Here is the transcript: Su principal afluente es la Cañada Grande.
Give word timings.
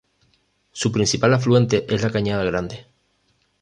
Su 0.71 0.91
principal 0.91 1.31
afluente 1.35 1.85
es 1.93 2.01
la 2.01 2.09
Cañada 2.09 2.43
Grande. 2.43 2.87